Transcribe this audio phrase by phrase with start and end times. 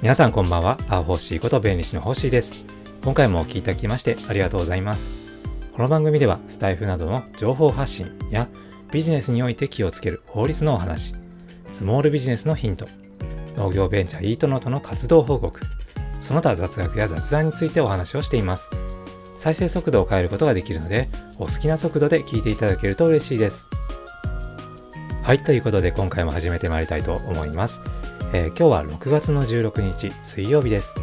[0.00, 2.64] 皆さんこんばんは、青星こと弁理士の星です。
[3.02, 5.42] 今回もお聞きいただきましてありがとうございます。
[5.72, 8.46] この番組ではスタイフなどの情報発信や
[8.92, 11.14] ビジネスにおいて気をつける法律のお話、
[11.72, 12.86] スモールビジネスのヒント、
[13.56, 15.58] 農業ベンチャーイートノートの活動報告、
[16.20, 18.70] その他雑学や雑談についてお話をしています。
[19.36, 21.08] 再生速度を変えることができるので、
[21.40, 23.66] お好きな速度で聞いていただけると嬉しいです。
[25.24, 27.80] はい、ということで今回も始めてまいりたいと思います。
[28.32, 30.94] えー今日は6月の16日水曜日です。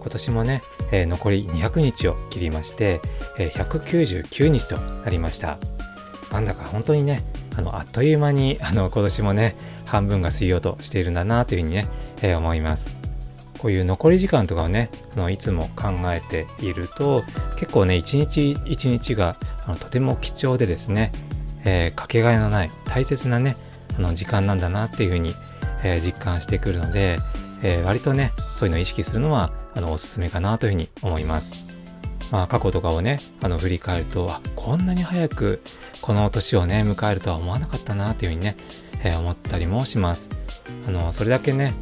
[0.00, 3.00] 今年もね、えー残り200日を切りまして、
[3.38, 5.58] えー199日となりました。
[6.32, 7.22] なんだか本当にね、
[7.56, 11.88] あの、あっという間に、あの、今年もね、半分が過ぎようとしているんだなというふうにね、
[12.22, 12.96] えー思います。
[13.58, 17.22] こういう残り時間とかをね、あのいつも考えていると、
[17.58, 19.36] 結構ね、一日一日が
[19.66, 21.12] あのとても貴重でですね、
[21.64, 23.56] えーかけがえのない大切なね、
[23.98, 25.34] あの時間なんだなっていうふうに、
[25.82, 27.18] え実感してくるので、
[27.62, 31.66] え割とね、そういうのを意識するのは、あの、おすすめかなというふうに思います。
[32.30, 35.62] まあ、過去とかをね、あの、振り返ると、あこんなに早く
[36.00, 38.56] この年をね、迎えるとは思わなかったなというふうにね、
[39.04, 40.28] え思ったりもします。
[40.86, 41.74] あの、それだけね、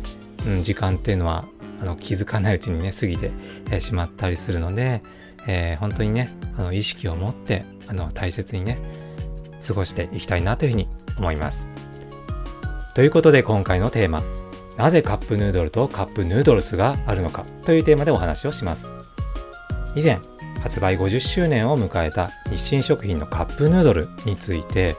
[0.47, 1.45] うん、時間っていうのは、
[1.81, 3.31] あの、気づかないうちにね、過ぎて、
[3.71, 5.03] えしまったりするので、
[5.47, 8.79] えー本当にね、あの、意識を持って、あの、大切にね、
[9.67, 11.69] 過ごしていきたいなというふうに思います。
[12.95, 14.23] ということで今回のテーマ、
[14.77, 18.87] なぜカップヌードルとカップヌードルスがあるのかというテーマでお話をします。
[19.97, 20.21] 以前、
[20.63, 24.95] 発売50周年を迎えた日清食品のカップヌードルについて、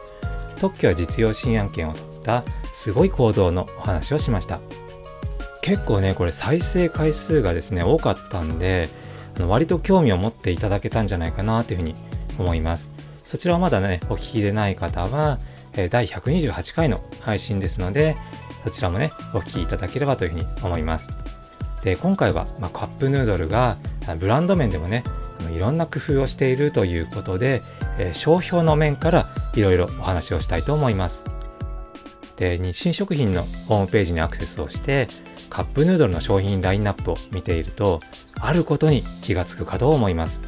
[0.60, 4.60] 特許は実用新案件を取ったすごい構造のお話をしました。
[5.62, 8.90] 結構ね、これ再生回数がですね、多かったんで、
[9.38, 11.96] あの割と興味を持っていただけたんじゃないかなというふうに
[12.38, 12.92] 思います。
[13.26, 15.40] そちらをまだね、お聞きでない方は、
[15.76, 18.16] 第128回の配信ですので、
[18.64, 21.10] そちらもね、お聞きいただければというふうに思います。
[21.84, 23.78] で、今回は、ま、カップヌードルが
[24.20, 25.04] ブランド面でもね、
[25.42, 27.62] あのいろんな工夫をしているということで、
[28.00, 31.24] え商標の面からいろいろお話をしたいと思います。
[32.38, 35.08] で、日清食品のホームページにアクセスをして、
[35.50, 38.02] カップヌードルの商品ラインナップを見ていると、
[38.40, 40.42] あることに気がつくかと思います。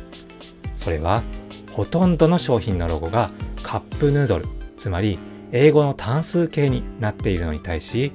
[0.78, 1.24] それは、
[1.72, 3.30] ほとんどの商品のロゴが
[3.64, 4.46] カップヌードル、
[4.88, 5.20] つまり
[5.52, 8.14] 英語の単数形になっているのに対し、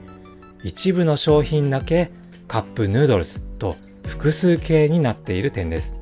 [0.65, 2.11] 一部の商品だけ
[2.49, 5.97] カップヌードルスと複数形になっている点です。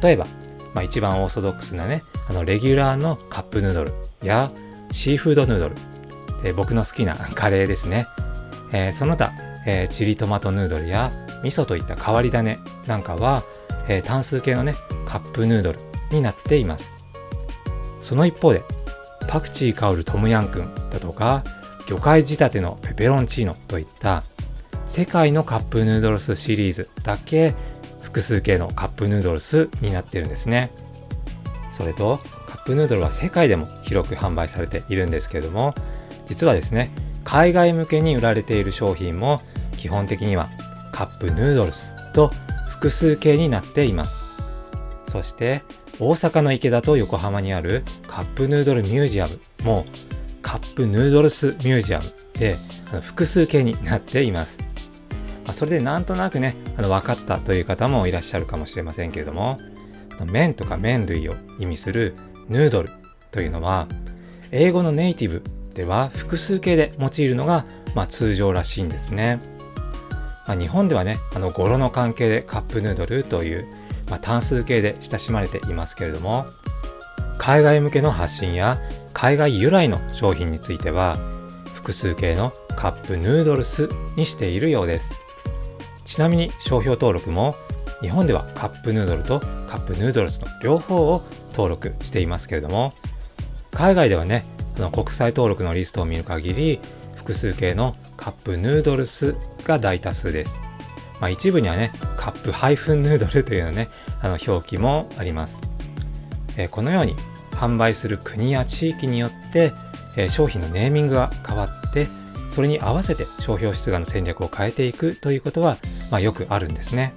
[0.00, 0.24] 例えば、
[0.72, 4.52] まあ、一番オーソドックスなね、あのレギュラーのカップヌードルや
[4.92, 5.74] シーフードヌードル、
[6.44, 8.06] で僕の好きな カレーですね。
[8.72, 9.32] えーその他、
[9.66, 11.10] えーチリトマトヌードルや
[11.42, 13.42] 味噌といった変わり種なんかは、
[13.88, 14.76] えー単数形のね、
[15.06, 15.80] カップヌードル
[16.12, 16.92] になっています。
[18.00, 18.62] その一方で、
[19.26, 21.42] パクチー香るトムヤンクンだとか、
[21.88, 24.22] 魚介仕立てのペペロンチーノといった
[24.86, 27.54] 世界のカップヌードルスシリーズだけ
[28.00, 30.70] 複数形のカップヌードルスになってるんですね。
[31.72, 35.74] それとカップヌードルは世界でも広く販売されているんですけれども
[36.26, 36.90] 実はですね
[37.24, 39.40] 海外向けに売られている商品も
[39.76, 40.48] 基本的には
[40.92, 42.30] カップヌードルスと
[42.68, 44.42] 複数形になっています
[45.08, 45.62] そして
[45.98, 49.40] 大阪の池田と横浜にあるカップヌードルミュージアム。
[49.64, 49.86] も
[50.42, 52.56] カップヌードルスミュージアムで
[53.00, 54.58] 複数形になっています。
[55.46, 59.58] まそれでなんとなくねあの分かったという方もいらっしゃるかもしれませんけれども
[60.26, 62.14] 麺とか麺類を意味する
[62.50, 62.90] ヌードル
[63.30, 63.88] というのは
[64.50, 65.42] 英語のネイティブ
[65.74, 69.40] では複数形で用いるのが、まあ、通常らしいんですね、
[70.46, 73.66] まあ、日本ではねあの語呂の関係でカップヌードルという、
[74.10, 76.46] まあ、単数形で親しまれていますけれども
[77.38, 78.78] 海外向けの発信や
[79.12, 81.16] 海外由来の商品については
[81.74, 85.22] 複数形のカップヌードルスにしているようです。
[86.04, 87.56] ちなみに商標登録も
[88.02, 91.22] 日本ではカップヌードルとカップヌードルスの両方を
[91.52, 92.92] 登録していますけれども
[93.70, 94.44] 海外ではね
[94.76, 96.80] あの国際登録のリストを見る限り
[97.14, 99.34] 複数形のカップヌードルス
[99.64, 100.54] が大多数です、
[101.20, 103.88] まあ、一部にはねカップハイフンヌードルというのね
[104.20, 105.60] あの表記もあります、
[106.56, 107.14] えこのように
[107.52, 109.72] 販売する国や地域によって、
[110.16, 112.06] え商品のネーミングが変わって
[112.50, 115.76] それに合わせて商標出願の戦略を変えていくということは、
[116.10, 117.14] まあ、よくあるんですね。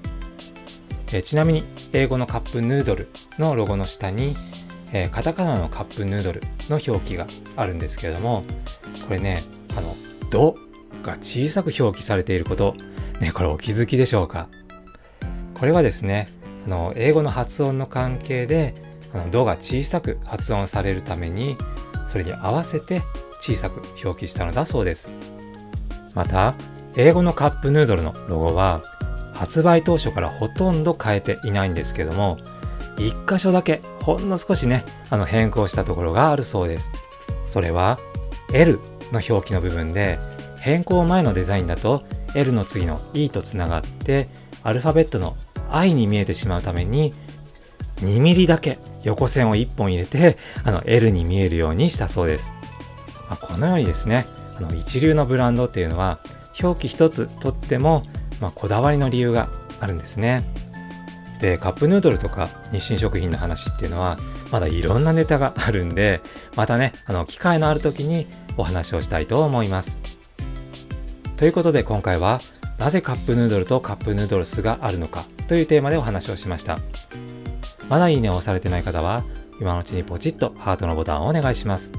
[1.11, 4.33] えちなみに英語のカップヌードルのロゴの下に、
[4.93, 8.43] えカタカナのカップヌードルの表記があるんですけれども
[9.07, 9.43] これね
[9.77, 9.93] あの
[10.31, 10.55] 「ド」
[11.03, 12.75] が小さく表記されていること
[13.19, 14.47] ねこれお気づきでしょうか？
[15.53, 16.29] これはですね
[16.65, 18.73] あの英語の発音の関係で
[19.13, 21.57] あの「ド」が小さく発音されるために
[22.07, 23.01] それに合わせて
[23.39, 25.11] 小さく表記したのだそうです。
[26.13, 26.55] また
[26.95, 28.81] 英語のカップヌードルのロゴは
[29.33, 32.37] 発売当初からほとんど変えていないんですけども
[32.97, 36.89] 一箇所だけほんの少しねあの変更したところがあるそうです。
[37.45, 37.99] それは
[38.53, 38.79] L
[39.11, 40.19] の表記の部分で
[40.59, 42.03] 変更前のデザインだと
[42.33, 44.27] L の次の E とつながって
[44.63, 45.35] アルファベットの
[45.69, 47.13] I に見えてしまうために
[47.97, 52.49] 2ミリだけ横線を1本入れてあの L に見えるようにしたそうです、
[53.29, 54.25] まあ、このようにですね
[54.57, 56.19] あの一流のブランドっていうのは
[56.61, 58.03] 表記一つとっても、
[58.41, 59.49] まあ、こだわりの理由が
[59.79, 60.43] あるんですね。
[61.41, 64.17] でカップヌードルとか日清食品の話っていうのは
[64.51, 66.21] まだいろんなネタがあるんで
[66.55, 68.25] またねあの機会のある時に
[68.57, 69.99] お話をしたいと思います。
[71.37, 72.39] ということで今回は
[72.77, 76.77] なぜカップヌードルとカップヌードルスがあるのかというテーマでお話をしました。
[77.89, 79.23] まだいいねを押されてない方は
[79.59, 81.91] 今のうちにポチッとハートのボタンをお願いします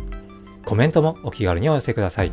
[0.64, 2.32] コメントもお気軽にお寄せください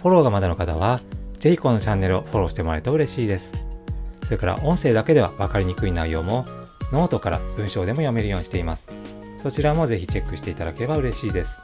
[0.00, 1.00] フォローがまだの方は
[1.38, 3.52] ぜひこのチャンネルをフォローしてもらえると嬉しいです
[4.24, 6.46] それから音声だけでは分かりにくい内容も
[6.92, 8.86] ノートから文章でも読めるようにしています
[9.42, 11.56] そちらもぜひチェックしていただければ嬉しいです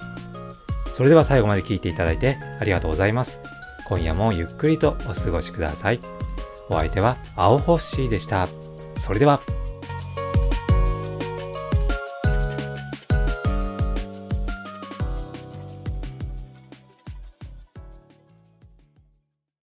[0.94, 3.40] それでは最後まで聞いていただいてありがとうございます
[3.88, 6.00] 今夜もゆっくりとお過ごしください。
[6.68, 8.46] お相手は青星でした。
[8.98, 9.40] それでは。